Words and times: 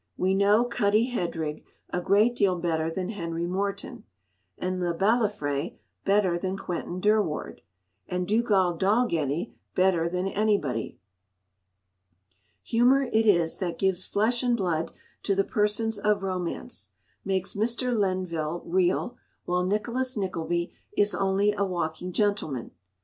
We 0.17 0.33
know 0.33 0.65
Cuddie 0.65 1.11
Headrigg 1.11 1.63
a 1.91 2.01
great 2.01 2.35
deal 2.35 2.55
better 2.55 2.89
than 2.89 3.09
Henry 3.09 3.45
Morton, 3.45 4.03
and 4.57 4.79
Le 4.79 4.95
Balafré 4.95 5.77
better 6.05 6.39
than 6.39 6.57
Quentin 6.57 6.99
Durward, 6.99 7.61
and 8.07 8.27
Dugald 8.27 8.79
Dalgetty 8.79 9.53
better 9.75 10.09
than 10.09 10.25
anybody. 10.27 10.97
Humour 12.63 13.09
it 13.13 13.27
is 13.27 13.59
that 13.59 13.77
gives 13.77 14.07
flesh 14.07 14.41
and 14.41 14.57
blood 14.57 14.91
to 15.21 15.35
the 15.35 15.43
persons 15.43 15.99
of 15.99 16.23
romance; 16.23 16.89
makes 17.23 17.53
Mr. 17.53 17.95
Lenville 17.95 18.63
real, 18.65 19.17
while 19.45 19.63
Nicholas 19.67 20.17
Nickleby 20.17 20.73
is 20.97 21.13
only 21.13 21.51
a 21.55 21.63
"walking 21.63 22.11
gentleman." 22.11 22.71